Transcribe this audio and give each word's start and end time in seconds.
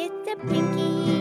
It's 0.00 0.28
a 0.30 0.36
Pinkie 0.46 1.17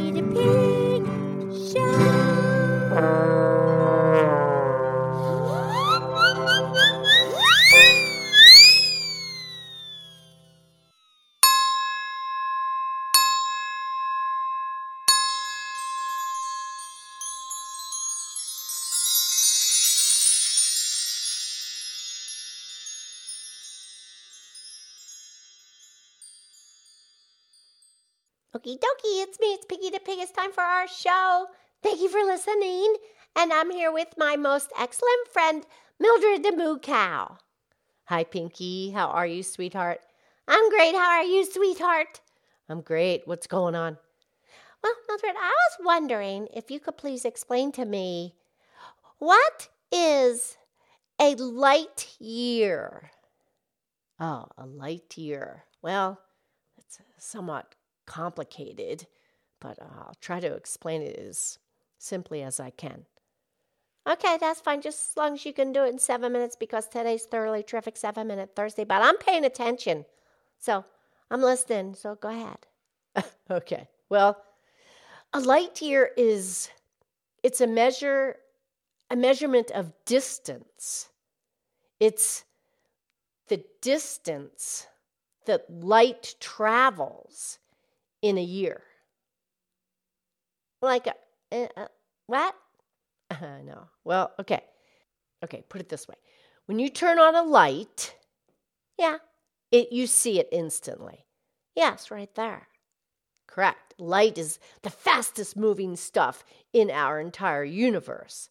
Okie 28.57 28.79
dokie, 28.79 29.21
it's 29.21 29.39
me, 29.39 29.53
it's 29.53 29.65
Piggy 29.65 29.91
the 29.91 29.99
Pig. 29.99 30.17
It's 30.17 30.31
time 30.31 30.51
for 30.51 30.63
our 30.63 30.87
show. 30.87 31.45
Thank 31.83 32.01
you 32.01 32.09
for 32.09 32.23
listening. 32.23 32.95
And 33.35 33.53
I'm 33.53 33.69
here 33.69 33.91
with 33.91 34.07
my 34.17 34.35
most 34.35 34.71
excellent 34.75 35.27
friend, 35.31 35.63
Mildred 35.99 36.41
the 36.41 36.57
Moo 36.57 36.79
Cow. 36.79 37.37
Hi, 38.05 38.23
Pinkie. 38.23 38.89
How 38.89 39.09
are 39.09 39.27
you, 39.27 39.43
sweetheart? 39.43 39.99
I'm 40.47 40.71
great. 40.71 40.95
How 40.95 41.19
are 41.19 41.23
you, 41.23 41.45
sweetheart? 41.45 42.19
I'm 42.67 42.81
great. 42.81 43.27
What's 43.27 43.45
going 43.45 43.75
on? 43.75 43.95
Well, 44.83 44.93
Mildred, 45.07 45.35
I 45.35 45.49
was 45.49 45.85
wondering 45.85 46.47
if 46.51 46.71
you 46.71 46.79
could 46.79 46.97
please 46.97 47.25
explain 47.25 47.71
to 47.73 47.85
me 47.85 48.33
what 49.19 49.67
is 49.91 50.57
a 51.21 51.35
light 51.35 52.07
year? 52.17 53.11
Oh, 54.19 54.47
a 54.57 54.65
light 54.65 55.15
year. 55.15 55.65
Well, 55.83 56.19
it's 56.79 56.97
somewhat 57.19 57.75
complicated, 58.07 59.05
but 59.59 59.77
uh, 59.79 59.85
I'll 60.07 60.17
try 60.19 60.39
to 60.39 60.53
explain 60.55 61.03
it 61.03 61.17
as 61.17 61.59
simply 61.99 62.41
as 62.41 62.59
I 62.59 62.71
can. 62.71 63.05
Okay, 64.09 64.37
that's 64.39 64.61
fine, 64.61 64.81
just 64.81 65.11
as 65.11 65.17
long 65.17 65.33
as 65.33 65.45
you 65.45 65.53
can 65.53 65.73
do 65.73 65.83
it 65.83 65.89
in 65.89 65.99
seven 65.99 66.31
minutes 66.31 66.55
because 66.55 66.87
today's 66.87 67.25
thoroughly 67.25 67.61
terrific 67.61 67.97
seven 67.97 68.27
minute 68.27 68.55
Thursday, 68.55 68.85
but 68.85 69.01
I'm 69.01 69.17
paying 69.17 69.43
attention. 69.43 70.05
So 70.57 70.85
I'm 71.29 71.41
listening, 71.41 71.93
so 71.93 72.15
go 72.15 72.29
ahead. 72.29 73.25
okay. 73.51 73.87
Well, 74.09 74.41
a 75.33 75.39
light 75.41 75.81
year 75.81 76.11
is 76.15 76.69
it's 77.43 77.59
a 77.59 77.67
measure 77.67 78.37
a 79.09 79.15
measurement 79.15 79.71
of 79.71 79.93
distance. 80.05 81.09
It's 81.99 82.43
the 83.47 83.63
distance 83.81 84.87
that 85.45 85.65
light 85.69 86.35
travels 86.39 87.59
in 88.21 88.37
a 88.37 88.43
year. 88.43 88.83
Like, 90.81 91.07
a, 91.07 91.69
uh, 91.75 91.87
what? 92.27 92.55
Uh, 93.29 93.61
no. 93.65 93.89
Well, 94.05 94.31
okay. 94.39 94.61
Okay, 95.43 95.61
put 95.67 95.81
it 95.81 95.89
this 95.89 96.07
way. 96.07 96.15
When 96.65 96.79
you 96.79 96.87
turn 96.87 97.19
on 97.19 97.35
a 97.35 97.43
light, 97.43 98.15
yeah, 98.97 99.17
it 99.69 99.91
you 99.91 100.07
see 100.07 100.39
it 100.39 100.47
instantly. 100.49 101.25
Yes, 101.75 102.09
right 102.09 102.33
there. 102.35 102.69
Correct. 103.47 103.93
Light 103.97 104.37
is 104.37 104.59
the 104.81 104.89
fastest 104.89 105.57
moving 105.57 105.95
stuff 105.95 106.45
in 106.71 106.89
our 106.89 107.19
entire 107.19 107.63
universe. 107.63 108.49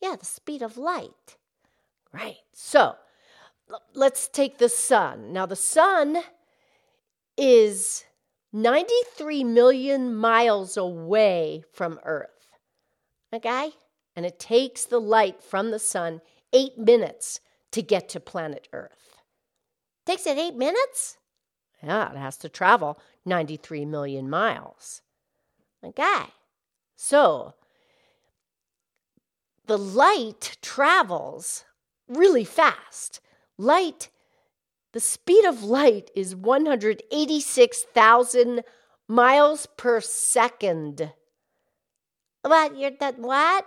Yeah, 0.00 0.16
the 0.18 0.24
speed 0.24 0.62
of 0.62 0.76
light. 0.78 1.36
Right. 2.12 2.38
So, 2.52 2.96
let's 3.94 4.28
take 4.28 4.58
the 4.58 4.68
sun. 4.68 5.32
Now, 5.32 5.46
the 5.46 5.56
sun 5.56 6.18
is 7.36 8.04
93 8.52 9.44
million 9.44 10.14
miles 10.14 10.76
away 10.76 11.64
from 11.72 12.00
Earth. 12.04 12.30
Okay? 13.32 13.70
And 14.14 14.24
it 14.24 14.38
takes 14.38 14.84
the 14.84 15.00
light 15.00 15.42
from 15.42 15.70
the 15.70 15.78
sun 15.78 16.20
eight 16.52 16.78
minutes 16.78 17.40
to 17.72 17.82
get 17.82 18.08
to 18.10 18.20
planet 18.20 18.68
Earth. 18.72 19.22
Takes 20.06 20.26
it 20.26 20.38
eight 20.38 20.56
minutes? 20.56 21.18
Yeah, 21.82 22.12
it 22.12 22.16
has 22.16 22.36
to 22.38 22.48
travel 22.48 22.98
93 23.24 23.84
million 23.84 24.30
miles. 24.30 25.02
Okay. 25.84 26.24
So, 26.96 27.54
the 29.66 29.76
light 29.76 30.56
travels 30.62 31.64
really 32.08 32.44
fast. 32.44 33.20
Light 33.58 34.08
the 34.96 35.00
speed 35.00 35.44
of 35.44 35.62
light 35.62 36.10
is 36.16 36.34
186,000 36.34 38.64
miles 39.06 39.68
per 39.76 40.00
second. 40.00 41.12
What? 42.40 42.78
You're 42.78 42.92
that 43.00 43.18
what? 43.18 43.66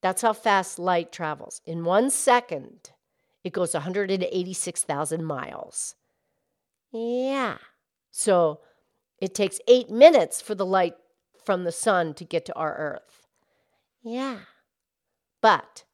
That's 0.00 0.22
how 0.22 0.32
fast 0.32 0.78
light 0.78 1.12
travels. 1.12 1.60
In 1.66 1.84
one 1.84 2.08
second, 2.08 2.92
it 3.44 3.52
goes 3.52 3.74
186,000 3.74 5.22
miles. 5.22 5.94
Yeah. 6.90 7.58
So 8.10 8.60
it 9.18 9.34
takes 9.34 9.60
eight 9.68 9.90
minutes 9.90 10.40
for 10.40 10.54
the 10.54 10.64
light 10.64 10.94
from 11.44 11.64
the 11.64 11.72
sun 11.72 12.14
to 12.14 12.24
get 12.24 12.46
to 12.46 12.54
our 12.54 12.74
Earth. 12.74 13.26
Yeah. 14.02 14.38
But 15.42 15.84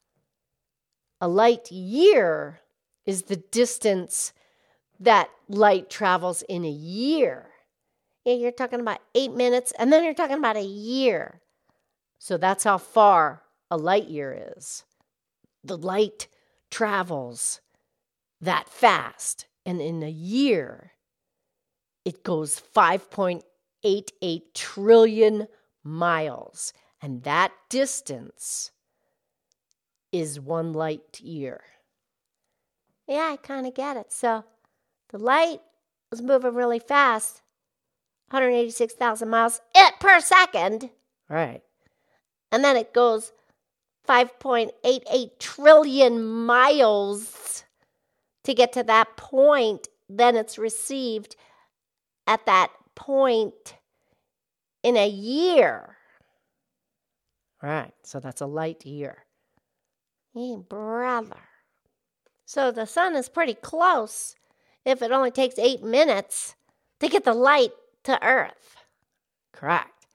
a 1.19 1.27
light 1.27 1.69
year 1.69 2.61
is 3.05 3.23
the 3.23 3.35
distance 3.35 4.33
that 4.99 5.29
light 5.47 5.89
travels 5.89 6.41
in 6.43 6.65
a 6.65 6.69
year. 6.69 7.47
Yeah, 8.23 8.33
you're 8.33 8.51
talking 8.51 8.79
about 8.79 9.01
eight 9.13 9.33
minutes, 9.33 9.71
and 9.77 9.91
then 9.91 10.03
you're 10.03 10.13
talking 10.13 10.37
about 10.37 10.57
a 10.57 10.63
year. 10.63 11.41
So 12.17 12.37
that's 12.37 12.63
how 12.63 12.77
far 12.77 13.43
a 13.69 13.77
light 13.77 14.07
year 14.07 14.53
is. 14.57 14.83
The 15.63 15.77
light 15.77 16.27
travels 16.71 17.61
that 18.41 18.69
fast, 18.69 19.45
and 19.65 19.81
in 19.81 20.01
a 20.01 20.09
year, 20.09 20.91
it 22.03 22.23
goes 22.23 22.61
5.88 22.75 24.41
trillion 24.53 25.47
miles. 25.83 26.73
And 27.01 27.23
that 27.23 27.51
distance 27.69 28.71
is 30.11 30.39
one 30.39 30.73
light 30.73 31.19
year. 31.19 31.61
Yeah, 33.07 33.29
I 33.31 33.37
kind 33.37 33.67
of 33.67 33.73
get 33.73 33.97
it. 33.97 34.11
So 34.11 34.43
the 35.09 35.17
light 35.17 35.61
was 36.09 36.21
moving 36.21 36.55
really 36.55 36.79
fast, 36.79 37.41
186,000 38.29 39.29
miles 39.29 39.61
it 39.75 39.93
per 39.99 40.19
second. 40.19 40.89
Right. 41.29 41.61
And 42.51 42.63
then 42.63 42.77
it 42.77 42.93
goes 42.93 43.31
5.88 44.07 45.39
trillion 45.39 46.23
miles 46.23 47.63
to 48.43 48.53
get 48.53 48.73
to 48.73 48.83
that 48.83 49.17
point. 49.17 49.87
Then 50.07 50.35
it's 50.35 50.57
received 50.57 51.35
at 52.27 52.45
that 52.45 52.71
point 52.95 53.75
in 54.83 54.95
a 54.97 55.07
year. 55.07 55.97
Right. 57.61 57.93
So 58.03 58.19
that's 58.19 58.41
a 58.41 58.45
light 58.45 58.85
year. 58.85 59.25
Hey, 60.33 60.55
brother. 60.57 61.39
So 62.45 62.71
the 62.71 62.85
sun 62.85 63.15
is 63.15 63.27
pretty 63.27 63.55
close 63.55 64.35
if 64.85 65.01
it 65.01 65.11
only 65.11 65.31
takes 65.31 65.57
eight 65.57 65.83
minutes 65.83 66.55
to 66.99 67.09
get 67.09 67.25
the 67.25 67.33
light 67.33 67.71
to 68.03 68.23
Earth. 68.23 68.77
Correct. 69.51 70.05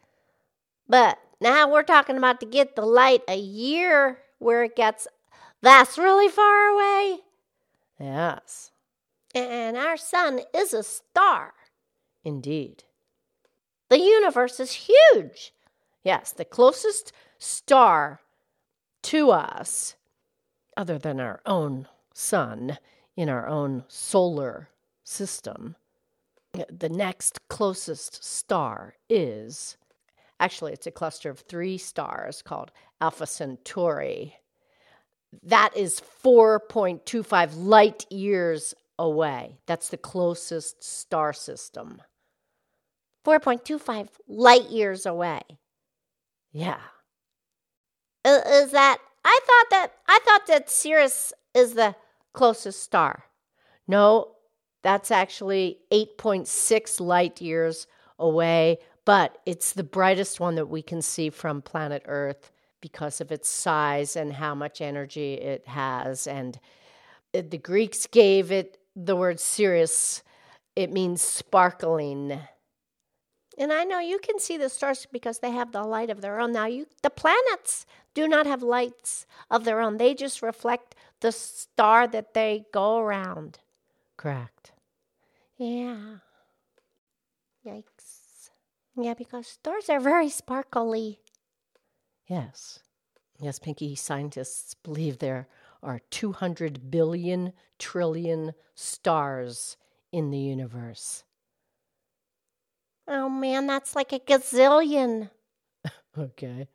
But 0.89 1.19
now 1.41 1.71
we're 1.71 1.83
talking 1.83 2.17
about 2.17 2.41
to 2.41 2.47
get 2.47 2.77
the 2.77 2.87
light 2.87 3.23
a 3.29 3.37
year 3.37 4.19
where 4.39 4.65
it 4.65 4.77
gets 4.77 5.07
that's 5.63 5.99
really 5.99 6.29
far 6.29 6.69
away. 6.69 7.19
Yes. 7.99 8.71
And 9.35 9.77
our 9.77 9.97
sun 9.97 10.41
is 10.55 10.73
a 10.73 10.83
star. 10.83 11.53
Indeed. 12.25 12.85
The 13.89 13.99
universe 13.99 14.59
is 14.61 14.89
huge. 14.89 15.53
Yes, 16.03 16.33
the 16.33 16.45
closest 16.45 17.13
star 17.39 18.21
to 19.03 19.31
us, 19.31 19.97
other 20.77 20.99
than 20.99 21.21
our 21.21 21.41
own 21.45 21.89
sun 22.21 22.79
in 23.17 23.29
our 23.29 23.47
own 23.49 23.85
solar 23.89 24.69
system. 25.03 25.77
The 26.53 26.89
next 26.89 27.49
closest 27.49 28.25
star 28.25 28.95
is 29.09 29.77
actually, 30.39 30.73
it's 30.73 30.87
a 30.87 30.91
cluster 30.91 31.31
of 31.31 31.41
three 31.41 31.79
stars 31.79 32.43
called 32.43 32.73
Alpha 33.01 33.27
Centauri. 33.27 34.37
That 35.43 35.77
is 35.77 36.03
4.25 36.25 37.51
light 37.57 38.05
years 38.11 38.75
away. 38.99 39.59
That's 39.67 39.89
the 39.89 39.97
closest 39.97 40.83
star 40.83 41.33
system. 41.33 42.03
4.25 43.25 44.09
light 44.27 44.71
years 44.71 45.07
away. 45.07 45.41
Yeah. 46.53 46.81
Is 48.25 48.73
that 48.73 48.99
I 49.25 49.41
thought 49.47 49.71
that 49.71 49.93
I 50.09 50.19
thought 50.25 50.47
that 50.49 50.71
Sirius 50.71 51.33
is 51.55 51.75
the 51.75 51.95
closest 52.33 52.83
star. 52.83 53.25
No, 53.87 54.37
that's 54.83 55.11
actually 55.11 55.79
8.6 55.93 57.01
light 57.01 57.41
years 57.41 57.87
away, 58.19 58.79
but 59.05 59.39
it's 59.47 59.73
the 59.73 59.85
brightest 59.85 60.41
one 60.41 60.55
that 60.55 60.67
we 60.69 60.83
can 60.83 61.03
see 61.03 61.31
from 61.31 61.63
planet 61.63 62.03
Earth 62.07 62.51
because 62.81 63.21
of 63.21 63.31
its 63.31 63.49
size 63.49 64.17
and 64.17 64.33
how 64.35 64.55
much 64.55 64.81
energy 64.81 65.35
it 65.35 65.67
has. 65.69 66.27
And 66.27 66.59
the 67.33 67.59
Greeks 67.59 68.07
gave 68.07 68.51
it 68.51 68.79
the 68.97 69.17
word 69.17 69.39
Sirius, 69.39 70.23
it 70.77 70.93
means 70.93 71.23
sparkling. 71.23 72.41
And 73.59 73.73
I 73.73 73.85
know 73.85 73.99
you 73.99 74.19
can 74.19 74.39
see 74.39 74.57
the 74.57 74.69
stars 74.69 75.07
because 75.13 75.41
they 75.41 75.51
have 75.51 75.73
the 75.73 75.83
light 75.83 76.11
of 76.11 76.23
their 76.23 76.41
own. 76.41 76.53
Now, 76.53 76.67
you, 76.67 76.87
the 77.03 77.11
planets 77.11 77.85
do 78.15 78.27
not 78.27 78.47
have 78.47 78.63
lights 78.63 79.27
of 79.51 79.65
their 79.65 79.81
own, 79.81 79.99
they 79.99 80.15
just 80.15 80.43
reflect 80.43 80.95
the 81.21 81.33
star 81.33 82.07
that 82.09 82.35
they 82.35 82.65
go 82.73 82.99
around. 82.99 83.59
Correct. 84.17 84.73
Yeah. 85.57 86.17
Yikes. 87.65 88.51
Yeah, 88.97 89.15
because 89.15 89.47
stars 89.47 89.89
are 89.89 90.01
very 90.01 90.29
sparkly. 90.29 91.21
Yes. 92.27 92.81
Yes, 93.39 93.59
Pinkie 93.59 93.95
scientists 93.95 94.75
believe 94.75 95.19
there 95.19 95.49
are 95.83 96.01
200 96.11 96.91
billion 96.91 97.53
trillion 97.79 98.53
stars 98.75 99.77
in 100.13 100.31
the 100.31 100.39
universe. 100.39 101.25
Oh 103.09 103.29
man, 103.29 103.67
that's 103.67 103.97
like 103.97 104.13
a 104.13 104.19
gazillion. 104.21 105.31
okay. 106.19 106.69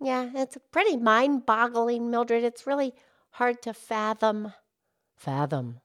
Yeah, 0.00 0.30
it's 0.34 0.56
pretty 0.70 0.96
mind 0.96 1.46
boggling, 1.46 2.10
Mildred. 2.10 2.44
It's 2.44 2.66
really 2.66 2.94
hard 3.30 3.62
to 3.62 3.74
fathom. 3.74 4.52
Fathom. 5.16 5.80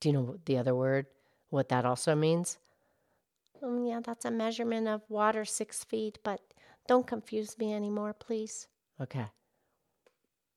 Do 0.00 0.08
you 0.08 0.12
know 0.12 0.36
the 0.44 0.58
other 0.58 0.74
word? 0.74 1.06
What 1.50 1.68
that 1.68 1.84
also 1.84 2.14
means? 2.14 2.58
Um, 3.62 3.84
yeah, 3.84 4.00
that's 4.04 4.24
a 4.24 4.30
measurement 4.30 4.88
of 4.88 5.02
water 5.08 5.44
six 5.44 5.84
feet, 5.84 6.18
but 6.22 6.40
don't 6.86 7.06
confuse 7.06 7.58
me 7.58 7.72
anymore, 7.72 8.14
please. 8.14 8.68
Okay. 9.00 9.26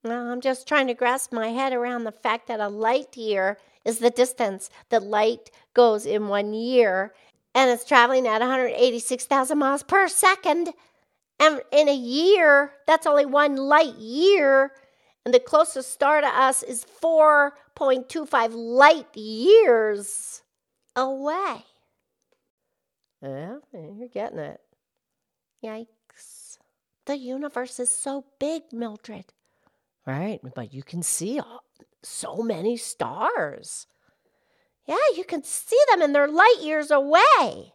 Well, 0.03 0.31
I'm 0.31 0.41
just 0.41 0.67
trying 0.67 0.87
to 0.87 0.93
grasp 0.93 1.33
my 1.33 1.49
head 1.49 1.73
around 1.73 2.03
the 2.03 2.11
fact 2.11 2.47
that 2.47 2.59
a 2.59 2.69
light 2.69 3.17
year 3.17 3.57
is 3.83 3.99
the 3.99 4.09
distance 4.09 4.69
that 4.89 5.03
light 5.03 5.51
goes 5.73 6.05
in 6.05 6.27
one 6.27 6.53
year, 6.53 7.13
and 7.53 7.69
it's 7.69 7.85
traveling 7.85 8.27
at 8.27 8.39
186,000 8.39 9.57
miles 9.57 9.83
per 9.83 10.07
second. 10.07 10.69
And 11.39 11.61
in 11.71 11.89
a 11.89 11.95
year, 11.95 12.73
that's 12.85 13.07
only 13.07 13.25
one 13.25 13.55
light 13.55 13.95
year. 13.95 14.71
And 15.25 15.33
the 15.33 15.39
closest 15.39 15.91
star 15.91 16.21
to 16.21 16.27
us 16.27 16.63
is 16.63 16.85
4.25 17.01 18.51
light 18.53 19.15
years 19.15 20.41
away. 20.95 21.65
Yeah, 23.21 23.57
you're 23.73 24.07
getting 24.07 24.39
it. 24.39 24.61
Yikes. 25.63 26.57
The 27.05 27.17
universe 27.17 27.79
is 27.79 27.91
so 27.91 28.25
big, 28.39 28.63
Mildred. 28.71 29.33
Right, 30.05 30.39
but 30.55 30.73
you 30.73 30.83
can 30.83 31.03
see 31.03 31.39
all, 31.39 31.63
so 32.01 32.37
many 32.37 32.77
stars. 32.77 33.87
Yeah, 34.85 34.95
you 35.15 35.23
can 35.23 35.43
see 35.43 35.79
them 35.89 36.01
and 36.01 36.15
they're 36.15 36.27
light 36.27 36.59
years 36.61 36.89
away. 36.91 37.73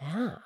Yeah. 0.00 0.36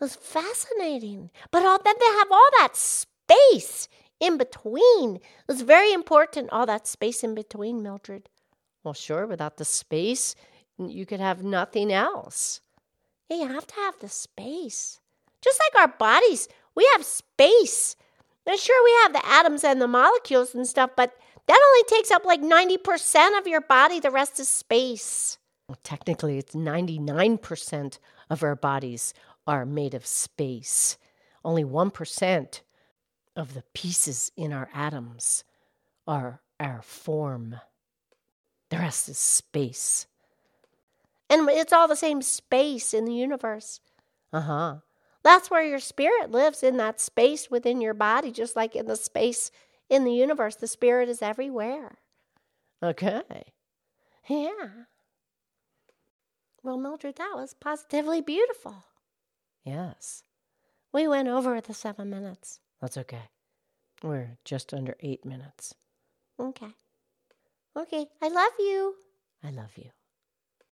It's 0.00 0.14
fascinating. 0.14 1.30
But 1.50 1.64
all, 1.64 1.78
then 1.82 1.94
they 1.98 2.06
have 2.06 2.30
all 2.30 2.48
that 2.58 2.76
space 2.76 3.88
in 4.20 4.36
between. 4.38 5.20
It's 5.48 5.62
very 5.62 5.92
important, 5.92 6.50
all 6.50 6.66
that 6.66 6.86
space 6.86 7.22
in 7.22 7.34
between, 7.34 7.82
Mildred. 7.82 8.28
Well, 8.84 8.94
sure, 8.94 9.26
without 9.26 9.56
the 9.56 9.64
space, 9.64 10.34
you 10.78 11.06
could 11.06 11.20
have 11.20 11.42
nothing 11.42 11.92
else. 11.92 12.60
Yeah, 13.28 13.38
you 13.38 13.48
have 13.48 13.66
to 13.66 13.74
have 13.74 13.98
the 14.00 14.08
space. 14.08 15.00
Just 15.42 15.60
like 15.60 15.82
our 15.82 15.96
bodies, 15.96 16.48
we 16.74 16.88
have 16.92 17.04
space. 17.04 17.96
And 18.46 18.58
sure, 18.58 18.84
we 18.84 18.92
have 19.02 19.12
the 19.12 19.26
atoms 19.26 19.64
and 19.64 19.80
the 19.80 19.88
molecules 19.88 20.54
and 20.54 20.66
stuff, 20.66 20.90
but 20.96 21.14
that 21.46 21.60
only 21.68 21.84
takes 21.88 22.10
up 22.10 22.24
like 22.24 22.40
90% 22.40 23.38
of 23.38 23.46
your 23.46 23.60
body, 23.60 24.00
the 24.00 24.10
rest 24.10 24.40
is 24.40 24.48
space. 24.48 25.38
Well, 25.68 25.78
technically, 25.82 26.38
it's 26.38 26.54
99% 26.54 27.98
of 28.30 28.42
our 28.42 28.56
bodies 28.56 29.12
are 29.46 29.66
made 29.66 29.94
of 29.94 30.06
space. 30.06 30.96
Only 31.44 31.64
1% 31.64 32.60
of 33.38 33.54
the 33.54 33.62
pieces 33.72 34.32
in 34.36 34.52
our 34.52 34.68
atoms 34.74 35.44
are 36.06 36.40
our 36.58 36.82
form. 36.82 37.56
The 38.70 38.78
rest 38.78 39.08
is 39.08 39.16
space. 39.16 40.06
And 41.30 41.48
it's 41.48 41.72
all 41.72 41.86
the 41.86 41.96
same 41.96 42.20
space 42.20 42.92
in 42.92 43.04
the 43.04 43.14
universe. 43.14 43.80
Uh 44.32 44.40
huh. 44.40 44.76
That's 45.22 45.50
where 45.50 45.62
your 45.62 45.78
spirit 45.78 46.32
lives 46.32 46.62
in 46.62 46.78
that 46.78 47.00
space 47.00 47.50
within 47.50 47.80
your 47.80 47.94
body, 47.94 48.32
just 48.32 48.56
like 48.56 48.74
in 48.74 48.86
the 48.86 48.96
space 48.96 49.50
in 49.88 50.04
the 50.04 50.12
universe. 50.12 50.56
The 50.56 50.66
spirit 50.66 51.08
is 51.08 51.22
everywhere. 51.22 51.98
Okay. 52.82 53.22
Yeah. 54.28 54.68
Well, 56.62 56.76
Mildred, 56.76 57.16
that 57.16 57.32
was 57.34 57.54
positively 57.54 58.20
beautiful. 58.20 58.84
Yes. 59.64 60.24
We 60.92 61.06
went 61.06 61.28
over 61.28 61.60
the 61.60 61.74
seven 61.74 62.10
minutes. 62.10 62.60
That's 62.80 62.96
okay. 62.96 63.22
We're 64.02 64.38
just 64.44 64.72
under 64.72 64.96
eight 65.00 65.24
minutes. 65.24 65.74
Okay. 66.38 66.68
Okay. 67.76 68.06
I 68.22 68.28
love 68.28 68.52
you. 68.58 68.94
I 69.42 69.50
love 69.50 69.72
you. 69.76 69.90